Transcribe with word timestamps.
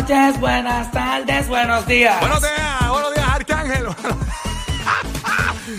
Noches, 0.00 0.38
buenas 0.40 0.90
tardes, 0.92 1.48
buenos 1.48 1.86
días. 1.86 2.20
Buenos 2.20 2.42
días, 2.42 2.90
buenos 2.90 3.14
días, 3.14 3.28
Arcángel. 3.28 3.86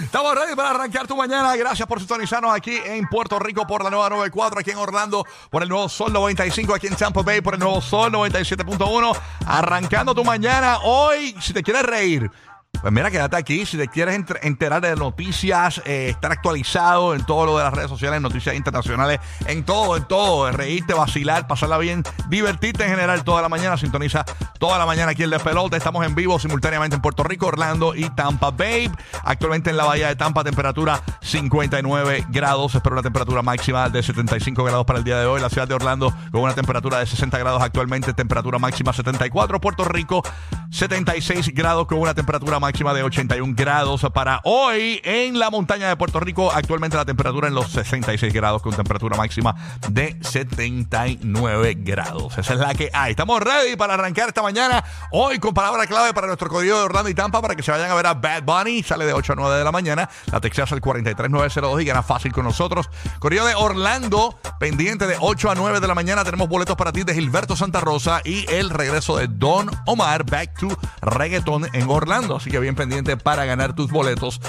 Estamos 0.04 0.34
ready 0.36 0.56
para 0.56 0.72
arrancar 0.72 1.06
tu 1.06 1.16
mañana. 1.16 1.56
Gracias 1.56 1.88
por 1.88 2.00
sintonizarnos 2.00 2.52
aquí 2.52 2.76
en 2.84 3.08
Puerto 3.08 3.38
Rico 3.38 3.68
por 3.68 3.84
la 3.84 3.92
nueva 3.92 4.10
94, 4.10 4.60
aquí 4.60 4.72
en 4.72 4.78
Orlando 4.78 5.24
por 5.52 5.62
el 5.62 5.70
nuevo 5.70 5.88
Sol 5.88 6.12
95, 6.12 6.74
aquí 6.74 6.88
en 6.88 6.96
Tampa 6.96 7.22
Bay 7.22 7.42
por 7.42 7.54
el 7.54 7.60
nuevo 7.60 7.80
Sol 7.80 8.12
97.1. 8.12 9.16
Arrancando 9.46 10.16
tu 10.16 10.24
mañana 10.24 10.80
hoy, 10.80 11.36
si 11.40 11.54
te 11.54 11.62
quieres 11.62 11.84
reír. 11.84 12.32
Pues 12.80 12.94
mira, 12.94 13.10
quédate 13.10 13.36
aquí. 13.36 13.66
Si 13.66 13.76
te 13.76 13.88
quieres 13.88 14.16
enter- 14.16 14.40
enterar 14.44 14.82
de 14.84 14.96
noticias, 14.96 15.82
eh, 15.86 16.10
estar 16.10 16.32
actualizado 16.32 17.16
en 17.16 17.26
todo 17.26 17.48
lo 17.48 17.58
de 17.58 17.64
las 17.64 17.74
redes 17.74 17.90
sociales, 17.90 18.22
noticias 18.22 18.54
internacionales, 18.56 19.20
en 19.48 19.64
todo, 19.66 19.98
en 19.98 20.04
todo. 20.06 20.52
Reírte, 20.52 20.94
vacilar, 20.94 21.48
pasarla 21.48 21.80
bien, 21.80 22.04
divertirte 22.30 22.84
en 22.84 22.92
general 22.92 23.24
toda 23.24 23.42
la 23.42 23.50
mañana. 23.50 23.78
Sintoniza 23.78 24.24
toda 24.60 24.78
la 24.78 24.86
mañana 24.86 25.12
aquí 25.14 25.24
en 25.24 25.32
Despelote. 25.32 25.76
Estamos 25.76 26.06
en 26.06 26.14
vivo 26.14 26.38
simultáneamente 26.38 26.96
en 26.96 27.02
Puerto 27.02 27.24
Rico, 27.24 27.48
Orlando 27.48 27.96
y 27.96 28.12
Tampa 28.12 28.52
Bay. 28.52 28.92
Actualmente 29.24 29.72
en 29.72 29.78
la 29.78 29.86
bahía 29.86 30.08
de 30.10 30.16
Tampa, 30.16 30.44
temperatura 30.44 31.02
59 31.22 32.26
grados. 32.30 32.76
Espero 32.76 32.94
una 32.94 33.02
temperatura 33.04 33.42
máxima 33.42 33.90
de 33.90 34.04
75 34.04 34.64
grados 34.64 34.86
para 34.86 35.00
el 35.00 35.04
día 35.04 35.18
de 35.20 35.26
hoy. 35.26 35.42
La 35.42 35.50
ciudad 35.50 35.68
de 35.68 35.74
Orlando 35.74 36.14
con 36.32 36.42
una 36.42 36.54
temperatura 36.54 37.00
de 37.00 37.08
60 37.08 37.40
grados 37.40 37.62
actualmente, 37.64 38.14
temperatura 38.14 38.60
máxima 38.60 38.94
74. 38.94 39.60
Puerto 39.60 39.84
Rico 39.84 40.22
76 40.70 41.54
grados 41.54 41.88
con 41.88 42.00
una 42.00 42.14
temperatura 42.14 42.60
máxima 42.60 42.94
de 42.94 43.04
81 43.04 43.54
grados 43.56 44.06
para 44.14 44.42
hoy 44.44 45.00
en 45.04 45.40
la 45.40 45.50
montaña 45.50 45.88
de 45.88 45.96
Puerto 45.96 46.20
Rico. 46.20 46.52
Actualmente 46.52 46.98
la 46.98 47.06
temperatura 47.06 47.48
en 47.48 47.54
los 47.54 47.70
66 47.70 48.34
grados 48.34 48.62
con 48.62 48.76
temperatura 48.76 49.18
máxima 49.18 49.56
de 49.90 50.18
79 50.22 51.76
grados. 51.80 52.38
Esa 52.38 52.54
es 52.54 52.60
la 52.60 52.74
que 52.74 52.90
hay. 52.94 53.12
Estamos 53.12 53.42
ready 53.42 53.76
para 53.76 53.94
arrancar 53.94 54.28
esta 54.28 54.42
mañana. 54.42 54.84
Hoy 55.12 55.40
con 55.40 55.54
palabra 55.54 55.88
clave 55.88 56.14
para 56.14 56.28
nuestro 56.28 56.50
código 56.50 56.78
de 56.78 56.84
Orlando 56.84 57.10
y 57.10 57.14
Tampa 57.14 57.42
para 57.42 57.56
que 57.56 57.64
se 57.64 57.72
vayan 57.72 57.90
a 57.90 57.96
ver 57.96 58.08
a 58.08 58.14
Bad 58.14 58.44
Bunny. 58.44 58.84
Sale 58.84 59.06
de 59.06 59.14
8 59.14 59.34
a 59.34 59.36
9 59.36 59.58
de 59.58 59.64
la 59.64 59.72
mañana. 59.72 60.10
La 60.32 60.42
Texas 60.42 60.72
al 60.72 60.82
43902 60.82 61.82
y 61.82 61.86
gana 61.86 62.04
fácil 62.04 62.34
con 62.34 62.44
nosotros. 62.44 62.90
Correo 63.20 63.46
de 63.46 63.56
Orlando, 63.56 64.38
pendiente 64.60 65.08
de 65.08 65.16
8 65.20 65.52
a 65.52 65.56
9 65.56 65.80
de 65.80 65.88
la 65.88 65.96
mañana. 65.96 66.26
Tenemos 66.26 66.50
boletos 66.50 66.76
para 66.76 66.92
ti 66.92 67.04
de 67.04 67.14
Gilberto 67.14 67.56
Santa 67.56 67.80
Rosa 67.80 68.22
y 68.24 68.46
el 68.52 68.70
regreso 68.70 69.18
de 69.18 69.28
Don 69.28 69.70
Omar 69.86 70.26
Back 70.26 70.57
to 70.58 70.68
Reggaeton 71.02 71.68
en 71.74 71.90
Orlando. 71.90 72.38
Así 72.38 72.50
que 72.50 72.60
bien 72.60 72.76
pendiente 72.76 73.18
para 73.18 73.46
ganar 73.46 73.74
tus 73.74 73.92
boletos 73.92 74.40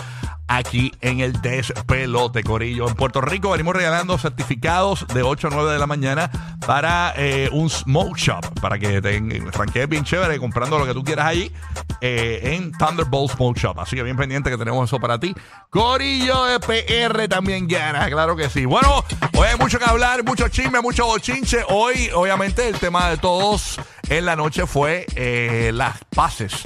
aquí 0.48 0.92
en 1.00 1.20
el 1.20 1.41
Despelote 1.41 2.42
Corillo. 2.42 2.88
En 2.88 2.94
Puerto 2.94 3.20
Rico 3.20 3.50
venimos 3.50 3.76
regalando 3.76 4.19
certificados 4.19 5.06
de 5.09 5.22
8 5.22 5.48
a 5.48 5.50
9 5.50 5.72
de 5.72 5.78
la 5.78 5.86
mañana 5.86 6.31
para 6.66 7.12
eh, 7.16 7.48
un 7.53 7.70
smoke 7.70 8.16
shop, 8.16 8.60
para 8.60 8.78
que 8.78 9.00
te 9.00 9.42
franquees 9.53 9.88
bien 9.88 10.04
chévere 10.04 10.38
comprando 10.38 10.78
lo 10.78 10.87
que 10.87 10.94
tú 10.94 11.04
quieras 11.04 11.26
allí 11.26 11.53
eh, 12.00 12.54
en 12.54 12.72
Thunderbolt 12.72 13.32
Smoke 13.32 13.58
Shop. 13.58 13.78
Así 13.78 13.97
que 13.97 14.03
bien 14.03 14.16
pendiente 14.16 14.50
que 14.50 14.56
tenemos 14.56 14.88
eso 14.88 14.98
para 14.98 15.19
ti. 15.19 15.34
Corillo 15.70 16.44
de 16.44 16.60
PR 16.60 17.28
también 17.28 17.69
gana, 17.69 18.08
claro 18.08 18.37
que 18.37 18.48
sí. 18.48 18.64
Bueno, 18.64 19.04
hoy 19.37 19.47
hay 19.47 19.58
mucho 19.58 19.78
que 19.78 19.84
hablar, 19.84 20.25
mucho 20.25 20.48
chisme, 20.48 20.81
mucho 20.81 21.06
bochinche. 21.06 21.64
Hoy, 21.69 22.10
obviamente, 22.14 22.69
el 22.69 22.78
tema 22.78 23.10
de 23.10 23.19
todos 23.19 23.81
en 24.08 24.25
la 24.25 24.37
noche 24.37 24.66
fue 24.66 25.06
eh, 25.14 25.70
las 25.75 25.98
paces 26.14 26.62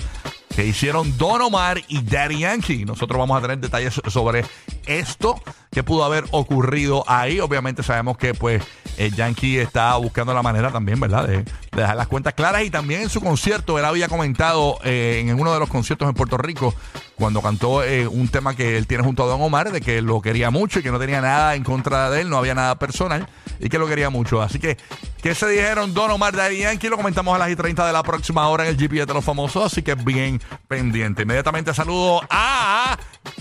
que 0.54 0.66
hicieron 0.66 1.16
Don 1.16 1.40
Omar 1.42 1.80
y 1.88 2.02
Daddy 2.02 2.40
Yankee. 2.40 2.84
Nosotros 2.84 3.18
vamos 3.18 3.38
a 3.38 3.42
tener 3.42 3.58
detalles 3.58 4.00
sobre 4.08 4.44
esto 4.86 5.40
que 5.70 5.82
pudo 5.82 6.04
haber 6.04 6.24
ocurrido 6.30 7.04
ahí. 7.06 7.40
Obviamente 7.40 7.82
sabemos 7.82 8.16
que 8.16 8.34
pues 8.34 8.62
el 8.98 9.14
Yankee 9.14 9.58
está 9.58 9.96
buscando 9.96 10.34
la 10.34 10.42
manera 10.42 10.70
también, 10.70 11.00
¿verdad? 11.00 11.26
De, 11.26 11.38
de 11.38 11.44
dejar 11.72 11.96
las 11.96 12.08
cuentas 12.08 12.34
claras 12.34 12.64
y 12.64 12.70
también 12.70 13.02
en 13.02 13.08
su 13.08 13.20
concierto, 13.20 13.78
él 13.78 13.84
había 13.84 14.08
comentado 14.08 14.78
eh, 14.84 15.24
en 15.24 15.40
uno 15.40 15.52
de 15.52 15.58
los 15.58 15.68
conciertos 15.68 16.08
en 16.08 16.14
Puerto 16.14 16.36
Rico, 16.36 16.74
cuando 17.16 17.40
cantó 17.40 17.82
eh, 17.82 18.06
un 18.06 18.28
tema 18.28 18.54
que 18.54 18.76
él 18.76 18.86
tiene 18.86 19.04
junto 19.04 19.22
a 19.22 19.26
Don 19.26 19.40
Omar, 19.40 19.72
de 19.72 19.80
que 19.80 20.02
lo 20.02 20.20
quería 20.20 20.50
mucho 20.50 20.80
y 20.80 20.82
que 20.82 20.90
no 20.90 20.98
tenía 20.98 21.20
nada 21.20 21.54
en 21.54 21.64
contra 21.64 22.10
de 22.10 22.22
él, 22.22 22.28
no 22.28 22.36
había 22.36 22.54
nada 22.54 22.78
personal 22.78 23.26
y 23.60 23.68
que 23.68 23.78
lo 23.78 23.86
quería 23.86 24.10
mucho. 24.10 24.42
Así 24.42 24.58
que, 24.58 24.76
¿qué 25.22 25.34
se 25.34 25.48
dijeron 25.48 25.94
Don 25.94 26.10
Omar, 26.10 26.34
Daddy 26.34 26.58
Yankee? 26.58 26.88
Lo 26.88 26.96
comentamos 26.96 27.34
a 27.34 27.38
las 27.38 27.50
y 27.50 27.56
30 27.56 27.86
de 27.86 27.92
la 27.92 28.02
próxima 28.02 28.48
hora 28.48 28.64
en 28.64 28.70
el 28.70 28.76
GPS 28.76 29.06
de 29.06 29.14
los 29.14 29.24
famosos, 29.24 29.64
así 29.64 29.82
que 29.82 29.94
bien 29.94 30.40
pendiente. 30.68 31.22
Inmediatamente 31.22 31.72
saludo 31.72 32.20
a 32.28 32.98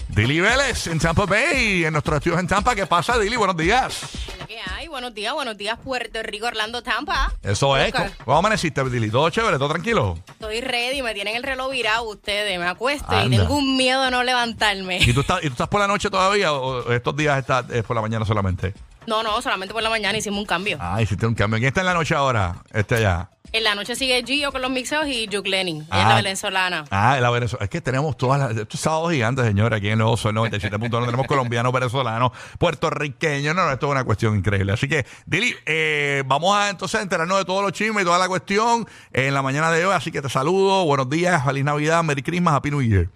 Dili 0.09 0.39
Vélez 0.39 0.87
en 0.87 0.99
Tampa 0.99 1.25
Bay, 1.25 1.83
en 1.85 1.93
nuestros 1.93 2.17
estudios 2.17 2.39
en 2.39 2.47
Tampa. 2.47 2.75
¿Qué 2.75 2.85
pasa, 2.85 3.17
Dili? 3.17 3.35
Buenos 3.35 3.57
días. 3.57 4.01
¿Qué 4.47 4.59
hay? 4.75 4.87
Buenos 4.87 5.13
días, 5.13 5.33
buenos 5.33 5.57
días, 5.57 5.77
Puerto 5.83 6.21
Rico, 6.21 6.47
Orlando, 6.47 6.83
Tampa. 6.83 7.33
Eso 7.41 7.75
es. 7.77 7.93
Ok. 7.93 8.01
¿Cómo 8.25 8.37
amaneciste, 8.37 8.83
Dili? 8.89 9.09
¿Todo 9.09 9.29
chévere? 9.29 9.57
¿Todo 9.57 9.69
tranquilo? 9.69 10.17
Estoy 10.27 10.61
ready, 10.61 11.01
me 11.01 11.13
tienen 11.13 11.35
el 11.35 11.43
reloj 11.43 11.71
virado 11.71 12.03
ustedes. 12.09 12.59
Me 12.59 12.67
acuesto 12.67 13.11
Anda. 13.11 13.35
y 13.35 13.39
tengo 13.39 13.55
un 13.55 13.77
miedo 13.77 14.03
de 14.03 14.11
no 14.11 14.23
levantarme. 14.23 14.99
¿Y 15.01 15.13
tú 15.13 15.21
estás, 15.21 15.39
y 15.39 15.47
tú 15.47 15.53
estás 15.53 15.67
por 15.67 15.79
la 15.79 15.87
noche 15.87 16.09
todavía 16.09 16.53
o 16.53 16.91
estos 16.91 17.15
días 17.15 17.39
estás 17.39 17.65
eh, 17.71 17.81
por 17.83 17.95
la 17.95 18.01
mañana 18.01 18.25
solamente? 18.25 18.73
No, 19.07 19.23
no, 19.23 19.41
solamente 19.41 19.73
por 19.73 19.81
la 19.83 19.89
mañana 19.89 20.17
hicimos 20.17 20.39
un 20.39 20.45
cambio. 20.45 20.77
Ah, 20.79 21.01
hiciste 21.01 21.25
un 21.25 21.33
cambio. 21.33 21.57
¿Quién 21.57 21.67
está 21.69 21.81
en 21.81 21.87
la 21.87 21.93
noche 21.93 22.13
ahora? 22.15 22.55
Este 22.71 22.95
allá. 22.95 23.29
En 23.53 23.65
la 23.65 23.75
noche 23.75 23.95
sigue 23.97 24.23
Gio 24.25 24.51
con 24.53 24.61
los 24.61 24.71
mixeos 24.71 25.07
y 25.07 25.27
Juke 25.29 25.49
Lenin, 25.49 25.77
ella 25.91 25.99
es 25.99 26.05
Ah. 26.05 26.09
la 26.09 26.15
venezolana. 26.15 26.85
Ah, 26.89 27.17
la 27.19 27.29
Venezuela. 27.31 27.65
Es 27.65 27.69
que 27.69 27.81
tenemos 27.81 28.15
todas 28.15 28.39
las. 28.39 28.55
Estos 28.55 28.79
sábados 28.79 29.11
gigantes, 29.11 29.45
señores, 29.45 29.75
aquí 29.77 29.87
en 29.89 29.99
el 29.99 30.03
Oso, 30.07 30.29
el 30.29 30.35
97.1. 30.35 31.05
tenemos 31.07 31.27
colombianos, 31.27 31.73
venezolanos, 31.73 32.31
puertorriqueños. 32.59 33.53
No, 33.53 33.65
no, 33.65 33.71
esto 33.73 33.87
es 33.87 33.91
una 33.91 34.05
cuestión 34.05 34.37
increíble. 34.37 34.71
Así 34.71 34.87
que, 34.87 35.05
Dili, 35.25 35.53
eh, 35.65 36.23
vamos 36.27 36.55
a 36.55 36.69
entonces 36.69 37.01
enterarnos 37.01 37.39
de 37.39 37.43
todos 37.45 37.61
los 37.61 37.73
chismes 37.73 38.03
y 38.03 38.05
toda 38.05 38.19
la 38.19 38.29
cuestión 38.29 38.87
en 39.11 39.33
la 39.33 39.41
mañana 39.41 39.69
de 39.71 39.85
hoy. 39.85 39.93
Así 39.95 40.11
que 40.11 40.21
te 40.21 40.29
saludo. 40.29 40.85
Buenos 40.85 41.09
días, 41.09 41.43
feliz 41.43 41.65
Navidad, 41.65 42.03
Merry 42.03 42.21
Christmas, 42.23 42.53
Happy 42.53 42.71
New 42.71 42.81
Year. 42.83 43.09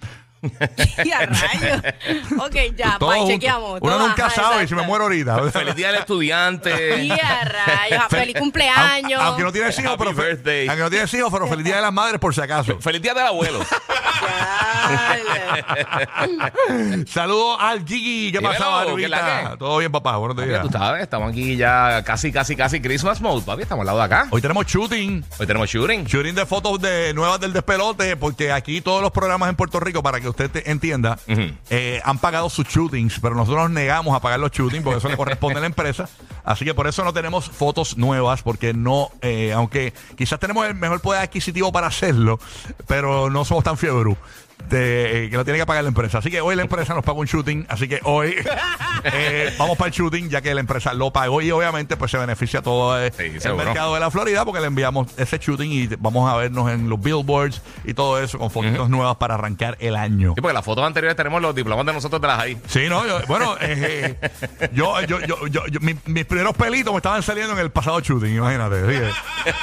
y 1.05 1.11
a 1.11 1.19
rayos. 1.25 1.81
Ok, 2.39 2.55
ya, 2.75 2.97
pues 2.99 3.17
juntos. 3.17 3.33
chequeamos. 3.33 3.79
Uno 3.81 3.97
todo, 3.97 4.07
nunca 4.07 4.25
ajá, 4.27 4.35
sabe 4.35 4.47
exacto. 4.63 4.67
si 4.69 4.75
me 4.75 4.81
muero 4.83 5.03
ahorita. 5.05 5.51
Feliz 5.51 5.75
día 5.75 5.87
del 5.91 5.99
estudiante. 6.01 7.03
Y 7.03 7.11
a 7.11 7.43
rayos, 7.43 8.03
feliz 8.09 8.35
cumpleaños. 8.37 9.21
Aunque 9.21 9.43
no 9.43 9.51
tienes 9.51 9.77
hijos, 9.79 9.93
Happy 9.93 10.03
pero. 10.03 10.15
fe- 10.15 10.21
birthday. 10.23 10.67
Aunque 10.67 10.83
no 10.83 10.89
tienes 10.89 11.13
hijos, 11.13 11.29
pero 11.31 11.47
feliz 11.47 11.65
día 11.65 11.75
de 11.77 11.81
las 11.81 11.93
madres 11.93 12.19
por 12.19 12.33
si 12.33 12.41
acaso. 12.41 12.79
Feliz 12.79 13.01
día 13.01 13.13
del 13.13 13.25
abuelo. 13.27 13.59
Saludos 17.07 17.57
al 17.59 17.85
Gigi. 17.85 18.31
¿Qué 18.31 18.37
Dímelo, 18.39 18.57
pasa, 18.59 18.85
¿qué 18.95 19.03
es 19.03 19.09
la 19.09 19.21
Barbita? 19.21 19.51
que? 19.51 19.57
Todo 19.57 19.77
bien, 19.77 19.91
papá. 19.91 20.17
Buenos 20.17 20.37
Ya 20.37 20.43
días. 20.45 20.61
tú 20.63 20.69
sabes, 20.71 21.03
estamos 21.03 21.31
aquí 21.31 21.55
ya 21.55 22.03
casi, 22.03 22.31
casi, 22.31 22.55
casi 22.55 22.81
Christmas 22.81 23.21
mode, 23.21 23.43
papi. 23.45 23.63
Estamos 23.63 23.81
al 23.83 23.87
lado 23.87 23.99
de 23.99 24.05
acá. 24.05 24.27
Hoy 24.31 24.41
tenemos 24.41 24.65
shooting. 24.65 25.23
Hoy 25.39 25.47
tenemos 25.47 25.69
shooting. 25.69 26.05
Shooting 26.05 26.35
de 26.35 26.45
fotos 26.45 26.79
de 26.81 27.13
nuevas 27.13 27.39
del 27.39 27.53
despelote, 27.53 28.15
porque 28.17 28.51
aquí 28.51 28.81
todos 28.81 29.01
los 29.01 29.11
programas 29.11 29.49
en 29.49 29.55
Puerto 29.55 29.79
Rico, 29.79 30.03
para 30.03 30.19
que 30.19 30.29
usted 30.29 30.49
te 30.51 30.69
entienda, 30.71 31.17
Ujú. 31.27 31.41
eh, 31.69 32.01
han 32.03 32.17
pagado 32.17 32.49
sus 32.49 32.67
shootings, 32.67 33.19
pero 33.21 33.35
nosotros 33.35 33.63
nos 33.63 33.71
negamos 33.71 34.15
a 34.15 34.19
pagar 34.19 34.39
los 34.39 34.51
shootings 34.51 34.83
porque 34.83 34.99
eso 34.99 35.09
le 35.09 35.17
corresponde 35.17 35.57
a 35.57 35.61
la 35.61 35.67
empresa. 35.67 36.09
Así 36.43 36.63
que 36.65 36.73
por 36.73 36.87
eso 36.87 37.03
no 37.03 37.11
tenemos 37.13 37.49
fotos 37.49 37.97
nuevas, 37.97 38.43
porque 38.43 38.73
no, 38.73 39.09
eh, 39.21 39.51
aunque 39.53 39.93
quizás 40.15 40.39
tenemos 40.39 40.65
el 40.67 40.75
mejor 40.75 41.01
poder 41.01 41.21
adquisitivo 41.21 41.71
para 41.71 41.87
hacerlo, 41.87 42.39
pero 42.87 43.29
no 43.29 43.45
somos 43.45 43.63
tan 43.63 43.77
de- 44.69 45.25
eh, 45.25 45.29
que 45.29 45.35
lo 45.37 45.43
tiene 45.43 45.59
que 45.59 45.65
pagar 45.65 45.83
la 45.83 45.89
empresa. 45.89 46.19
Así 46.19 46.31
que 46.31 46.41
hoy 46.41 46.55
la 46.55 46.61
empresa 46.63 46.93
nos 46.93 47.03
paga 47.03 47.19
un 47.19 47.25
shooting. 47.27 47.65
Así 47.69 47.87
que 47.87 47.99
hoy 48.03 48.33
eh, 49.03 49.53
vamos 49.59 49.77
para 49.77 49.89
el 49.89 49.93
shooting, 49.93 50.29
ya 50.29 50.41
que 50.41 50.53
la 50.53 50.61
empresa 50.61 50.93
lo 50.93 51.11
pagó 51.11 51.41
y 51.41 51.51
obviamente 51.51 51.97
pues 51.97 52.09
se 52.11 52.17
beneficia 52.17 52.61
todo 52.61 52.99
eh, 53.03 53.11
Sí, 53.15 53.23
el 53.25 53.41
seguro. 53.41 53.65
mercado 53.65 53.93
de 53.93 53.99
la 53.99 54.09
Florida 54.09 54.45
porque 54.45 54.61
le 54.61 54.67
enviamos 54.67 55.07
ese 55.17 55.37
shooting 55.37 55.71
y 55.71 55.87
vamos 55.99 56.31
a 56.31 56.37
vernos 56.37 56.71
en 56.71 56.89
los 56.89 56.99
billboards 57.01 57.61
y 57.83 57.93
todo 57.93 58.19
eso 58.21 58.39
con 58.39 58.49
fotitos 58.49 58.89
nuevas 58.89 59.17
para 59.17 59.35
arrancar 59.35 59.77
el 59.81 59.95
año. 59.95 60.33
Sí, 60.35 60.41
porque 60.41 60.53
las 60.53 60.65
fotos 60.65 60.85
anteriores 60.85 61.15
tenemos 61.17 61.41
los 61.41 61.53
diplomas 61.53 61.85
de 61.85 61.93
nosotros 61.93 62.21
de 62.21 62.27
las 62.27 62.39
ahí. 62.39 62.57
Sí, 62.67 62.87
no, 62.89 63.05
yo- 63.05 63.19
bueno, 63.27 63.55
yo, 64.73 65.01
yo, 65.01 65.19
yo, 65.21 65.47
yo, 65.47 65.67
yo- 65.67 65.79
mi- 65.81 65.95
mis 66.05 66.25
primeros 66.25 66.55
pelitos 66.55 66.93
me 66.93 66.97
estaban 66.97 67.21
saliendo 67.23 67.53
en 67.53 67.59
el 67.59 67.71
pasado 67.71 67.99
shooting, 67.99 68.35
imagínate. 68.37 68.75
sí, 68.87 69.53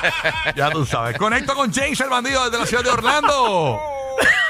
ya 0.56 0.70
tú 0.70 0.84
sabes. 0.86 1.16
Conecto 1.18 1.54
con 1.54 1.72
James, 1.72 1.98
el 2.00 2.08
bandido 2.10 2.44
desde 2.44 2.58
la 2.58 2.66
ciudad 2.66 2.84
de 2.84 2.90
Orlando. 2.90 3.80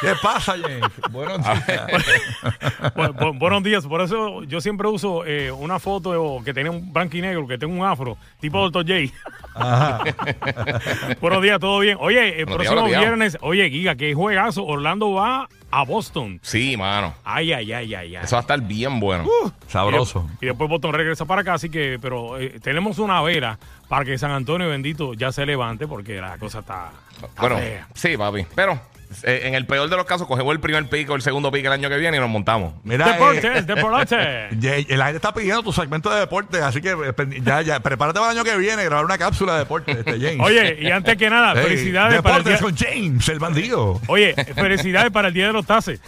¿Qué 0.02 0.12
pasa, 0.22 0.56
James? 0.60 0.82
Buenos 1.10 1.38
días. 1.38 1.86
Bu- 2.94 3.14
bu- 3.14 3.38
buenos 3.38 3.62
días, 3.62 3.86
por 3.86 4.00
eso 4.02 4.42
yo 4.42 4.60
siempre 4.60 4.88
uso 4.88 5.24
eh, 5.24 5.50
una 5.50 5.78
foto 5.78 6.40
que 6.44 6.52
tiene 6.52 6.68
un 6.70 6.92
blanco 6.92 7.16
y 7.16 7.22
negro, 7.22 7.46
que 7.46 7.56
tengo 7.56 7.72
un 7.74 7.86
afro, 7.86 8.18
tipo 8.40 8.68
Dr. 8.68 8.84
J. 8.86 9.12
buenos 11.20 11.42
días, 11.42 11.60
todo 11.60 11.78
bien. 11.78 11.96
Oye, 12.00 12.40
el 12.40 12.46
Buenos 12.46 12.62
días, 12.62 12.72
próximo 12.72 12.88
días. 12.88 13.00
viernes, 13.00 13.38
oye, 13.40 13.70
Giga, 13.70 13.94
qué 13.94 14.12
juegazo. 14.14 14.64
Orlando 14.64 15.12
va 15.12 15.48
a 15.70 15.84
Boston. 15.84 16.38
Sí, 16.42 16.76
mano. 16.76 17.14
Ay, 17.24 17.52
ay, 17.52 17.72
ay, 17.72 17.94
ay, 17.94 18.16
ay. 18.16 18.24
Eso 18.24 18.36
va 18.36 18.40
a 18.40 18.42
estar 18.42 18.60
bien 18.60 18.98
bueno. 19.00 19.24
Sabroso. 19.68 20.28
Y 20.40 20.46
después 20.46 20.68
Boston 20.68 20.92
regresa 20.94 21.24
para 21.24 21.42
acá, 21.42 21.54
así 21.54 21.70
que, 21.70 21.98
pero 22.02 22.38
eh, 22.38 22.58
tenemos 22.62 22.98
una 22.98 23.22
vela 23.22 23.58
para 23.88 24.04
que 24.04 24.18
San 24.18 24.30
Antonio 24.32 24.68
bendito 24.68 25.14
ya 25.14 25.32
se 25.32 25.46
levante 25.46 25.86
porque 25.86 26.20
la 26.20 26.36
cosa 26.38 26.58
está, 26.60 26.90
está 27.22 27.40
bueno, 27.40 27.56
fea. 27.58 27.88
sí, 27.94 28.16
papi. 28.16 28.46
Pero 28.54 28.80
en 29.22 29.54
el 29.54 29.66
peor 29.66 29.88
de 29.88 29.96
los 29.96 30.04
casos, 30.06 30.26
cogemos 30.26 30.52
el 30.52 30.60
primer 30.60 30.88
pico, 30.88 31.14
el 31.14 31.22
segundo 31.22 31.50
pico 31.50 31.66
el 31.68 31.72
año 31.74 31.88
que 31.88 31.96
viene 31.98 32.16
y 32.16 32.20
nos 32.20 32.28
montamos. 32.30 32.74
Mira, 32.84 33.08
eh, 33.08 33.12
Deportes, 33.12 33.66
deportes. 33.66 34.18
ya- 34.58 34.96
la 34.96 35.04
gente 35.06 35.16
está 35.16 35.32
pidiendo 35.34 35.62
tu 35.62 35.72
segmento 35.72 36.10
de 36.10 36.20
deporte, 36.20 36.60
así 36.60 36.80
que 36.80 36.90
eh, 36.90 37.40
ya, 37.42 37.62
ya, 37.62 37.80
prepárate 37.80 38.18
para 38.18 38.32
el 38.32 38.38
año 38.38 38.44
que 38.44 38.56
viene 38.56 38.84
grabar 38.84 39.04
una 39.04 39.18
cápsula 39.18 39.54
de 39.54 39.58
deporte, 39.60 39.92
este, 39.92 40.12
James. 40.12 40.40
Oye, 40.40 40.78
y 40.80 40.90
antes 40.90 41.16
que 41.16 41.30
nada, 41.30 41.52
Hey, 41.56 41.62
felicidades 41.64 42.22
para 42.22 42.36
el 42.38 42.44
día. 42.44 42.52
Deportes 42.54 42.84
con 42.84 42.88
James, 42.92 43.28
el 43.28 43.38
bandido. 43.38 44.00
Oye, 44.08 44.34
felicidades 44.54 45.10
para 45.10 45.28
el 45.28 45.34
día 45.34 45.46
de 45.48 45.52
los 45.52 45.66
tases. 45.66 46.00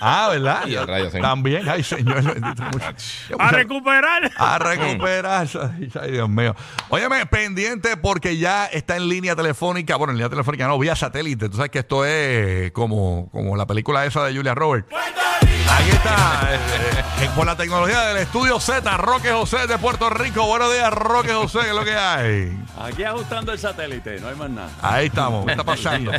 Ah, 0.00 0.28
¿verdad? 0.30 0.66
Y 0.66 0.74
el 0.74 0.86
rayo, 0.86 1.10
sí. 1.10 1.20
También, 1.20 1.68
ay, 1.68 1.82
señor. 1.82 2.22
bendito, 2.22 2.62
A 3.38 3.50
recuperar. 3.50 4.30
A 4.36 4.58
recuperar. 4.58 5.46
Ay, 5.54 5.90
ay, 6.00 6.10
Dios 6.12 6.28
mío. 6.28 6.54
Óyeme, 6.88 7.24
pendiente 7.26 7.96
porque 7.96 8.36
ya 8.36 8.66
está 8.66 8.96
en 8.96 9.08
línea 9.08 9.36
telefónica. 9.36 9.96
Bueno, 9.96 10.12
en 10.12 10.18
línea 10.18 10.30
telefónica 10.30 10.66
no, 10.66 10.78
vía 10.78 10.94
satélite. 10.96 11.48
Tú 11.48 11.56
sabes 11.56 11.70
que 11.70 11.80
esto 11.80 12.04
es 12.04 12.12
como, 12.72 13.28
como 13.30 13.56
la 13.56 13.66
película 13.66 14.04
esa 14.04 14.24
de 14.24 14.34
Julia 14.34 14.54
Roberts. 14.54 14.88
Aquí 14.92 15.90
está, 15.90 16.54
eh, 16.54 16.58
eh, 17.22 17.30
por 17.34 17.46
la 17.46 17.56
tecnología 17.56 18.00
del 18.08 18.18
estudio 18.18 18.60
Z, 18.60 18.96
Roque 18.98 19.30
José 19.30 19.66
de 19.66 19.78
Puerto 19.78 20.10
Rico. 20.10 20.46
Buenos 20.46 20.72
días, 20.72 20.92
Roque 20.92 21.32
José, 21.32 21.60
¿qué 21.62 21.68
es 21.68 21.74
lo 21.74 21.84
que 21.84 21.94
hay? 21.94 22.56
Aquí 22.78 23.04
ajustando 23.04 23.52
el 23.52 23.58
satélite, 23.58 24.20
no 24.20 24.28
hay 24.28 24.34
más 24.36 24.50
nada. 24.50 24.70
Ahí 24.82 25.06
estamos, 25.06 25.46
¿qué 25.46 25.52
está 25.52 25.64
pasando? 25.64 26.12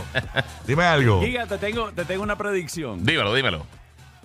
Dime 0.66 0.84
algo. 0.86 1.22
Giga, 1.22 1.46
te 1.46 1.58
tengo, 1.58 1.92
te 1.92 2.04
tengo 2.06 2.24
una 2.24 2.36
predicción. 2.36 3.06
Dímelo, 3.06 3.34
dímelo. 3.34 3.66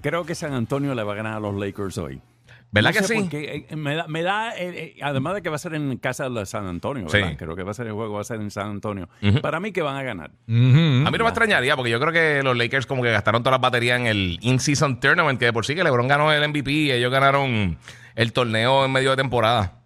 Creo 0.00 0.24
que 0.24 0.34
San 0.34 0.54
Antonio 0.54 0.94
le 0.94 1.02
va 1.02 1.12
a 1.12 1.16
ganar 1.16 1.34
a 1.34 1.40
los 1.40 1.54
Lakers 1.54 1.98
hoy. 1.98 2.22
¿Verdad 2.70 2.90
No 2.94 3.00
que 3.00 3.06
sé 3.06 3.16
sí? 3.22 3.28
qué, 3.30 3.66
eh, 3.70 3.76
me 3.76 3.94
da, 3.94 4.06
me 4.08 4.22
da, 4.22 4.50
eh, 4.56 4.94
eh, 4.96 4.96
además 5.02 5.34
de 5.34 5.42
que 5.42 5.48
va 5.48 5.56
a 5.56 5.58
ser 5.58 5.74
en 5.74 5.96
casa 5.96 6.28
de 6.28 6.44
San 6.44 6.66
Antonio, 6.66 7.06
¿verdad? 7.10 7.30
Sí. 7.30 7.36
Creo 7.36 7.56
que 7.56 7.62
va 7.62 7.70
a 7.70 7.74
ser 7.74 7.86
el 7.86 7.94
juego, 7.94 8.14
va 8.14 8.20
a 8.20 8.24
ser 8.24 8.40
en 8.42 8.50
San 8.50 8.68
Antonio. 8.68 9.08
Para 9.40 9.58
mí 9.58 9.72
que 9.72 9.80
van 9.80 9.96
a 9.96 10.02
ganar. 10.02 10.30
A 10.30 10.50
mí 10.50 11.02
no 11.02 11.24
me 11.24 11.28
extrañaría 11.30 11.76
porque 11.76 11.90
yo 11.90 11.98
creo 11.98 12.12
que 12.12 12.42
los 12.42 12.56
Lakers 12.56 12.84
como 12.86 13.02
que 13.02 13.10
gastaron 13.10 13.42
todas 13.42 13.54
las 13.54 13.62
baterías 13.62 13.98
en 14.00 14.06
el 14.06 14.38
In-Season 14.42 15.00
Tournament, 15.00 15.38
que 15.38 15.46
de 15.46 15.52
por 15.52 15.64
sí 15.64 15.74
que 15.74 15.82
LeBron 15.82 16.08
ganó 16.08 16.30
el 16.32 16.46
MVP 16.46 16.70
y 16.70 16.90
ellos 16.92 17.10
ganaron 17.10 17.78
el 18.14 18.32
torneo 18.32 18.84
en 18.84 18.92
medio 18.92 19.10
de 19.10 19.16
temporada. 19.16 19.77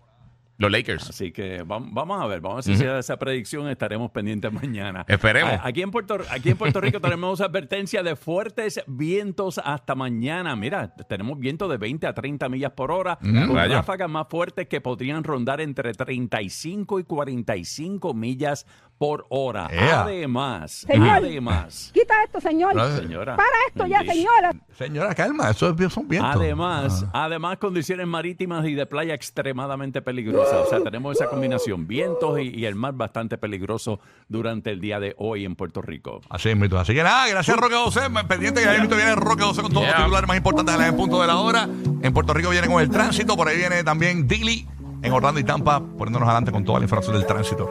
Los 0.62 0.73
Lakers. 0.73 1.11
Así 1.11 1.32
que 1.32 1.62
vam- 1.64 1.91
vamos 1.93 2.23
a 2.23 2.26
ver, 2.26 2.41
vamos 2.41 2.67
a 2.67 2.70
ver 2.70 2.76
si 2.76 2.82
se 2.82 2.88
da 2.88 2.99
esa 3.00 3.19
predicción, 3.19 3.69
estaremos 3.69 4.11
pendientes 4.11 4.50
mañana. 4.62 5.05
Esperemos. 5.09 5.53
Aquí 5.62 5.82
en 5.82 5.91
Puerto, 5.91 6.19
aquí 6.31 6.50
en 6.50 6.56
Puerto 6.56 6.81
Rico 6.81 7.00
tenemos 7.00 7.41
advertencia 7.41 8.03
de 8.03 8.17
fuertes 8.17 8.81
vientos 8.87 9.61
hasta 9.62 9.94
mañana. 9.94 10.56
Mira, 10.56 10.94
tenemos 10.94 11.38
vientos 11.38 11.69
de 11.70 11.76
20 11.76 12.06
a 12.06 12.14
30 12.14 12.49
millas 12.49 12.73
por 12.73 12.91
hora, 12.91 13.19
con 13.20 13.55
Rayo. 13.55 13.75
ráfagas 13.75 14.09
más 14.09 14.26
fuertes 14.31 14.69
que 14.69 14.81
podrían 14.81 15.25
rondar 15.25 15.61
entre 15.61 15.93
35 15.93 17.00
y 17.00 17.05
45 17.05 18.15
millas 18.15 18.67
por 19.03 19.27
hora. 19.31 19.67
Ea. 19.69 20.03
Además, 20.03 20.85
Señor. 20.87 21.09
además, 21.09 21.91
Quita 21.93 22.15
esto, 22.25 22.41
señor. 22.41 22.73
Señora. 23.01 23.35
Para 23.35 23.49
esto 23.67 23.85
ya, 23.85 23.99
señora. 24.05 24.53
Señora, 24.79 25.13
calma, 25.17 25.51
eso 25.51 25.75
es- 25.77 25.93
son 25.93 26.07
vientos. 26.07 26.37
Además, 26.37 27.05
Ah. 27.13 27.25
además 27.25 27.59
condiciones 27.59 28.07
marítimas 28.07 28.65
y 28.65 28.75
de 28.75 28.87
playa 28.87 29.13
extremadamente 29.15 30.03
peligrosas. 30.03 30.55
O 30.55 30.67
sea, 30.71 30.81
tenemos 30.85 31.17
esa 31.17 31.29
combinación, 31.29 31.89
vientos 31.89 32.39
y, 32.39 32.51
y 32.57 32.65
el 32.65 32.77
mar 32.77 32.93
bastante 32.95 33.39
peligroso 33.39 33.99
durante 34.29 34.71
el 34.71 34.81
día 34.81 35.01
de 35.01 35.17
hoy 35.19 35.45
en 35.47 35.57
Puerto 35.57 35.83
Rico. 35.83 36.21
Así 36.31 36.51
es, 36.51 36.57
mito. 36.57 36.79
Así 36.79 36.95
que 36.95 37.03
nada, 37.03 37.27
gracias 37.27 37.57
Roque 37.57 37.75
José. 37.75 38.03
Pendiente 38.29 38.63
que 38.63 38.69
ahí 38.69 38.87
viene 38.87 39.17
Roque 39.17 39.43
José 39.43 39.63
con 39.63 39.73
todos 39.73 39.85
los 39.85 39.93
Yeah. 39.95 40.05
titulares 40.05 40.29
más 40.29 40.37
importantes 40.37 40.75
de 40.77 40.81
la 40.81 40.87
en 40.87 40.97
punto 40.97 41.21
de 41.21 41.27
la 41.27 41.39
hora. 41.39 41.69
En 42.03 42.15
Puerto 42.15 42.33
Rico 42.35 42.51
viene 42.51 42.69
con 42.69 42.81
el 42.81 42.89
tránsito, 42.89 43.37
por 43.37 43.49
ahí 43.49 43.57
viene 43.57 43.83
también 43.83 44.29
Dili 44.29 44.65
en 45.03 45.13
Orlando 45.13 45.41
y 45.41 45.45
Tampa, 45.45 45.81
poniéndonos 45.81 46.29
adelante 46.29 46.53
con 46.53 46.65
toda 46.65 46.79
la 46.79 46.85
información 46.85 47.17
del 47.17 47.27
tránsito. 47.27 47.71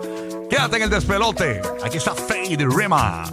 Quédate 0.50 0.78
en 0.78 0.83
el 0.83 0.89
despelote. 0.89 1.62
Aquí 1.83 1.98
está 1.98 2.13
Fade 2.13 2.68
Rima. 2.69 3.24